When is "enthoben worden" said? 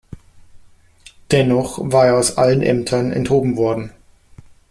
3.11-3.91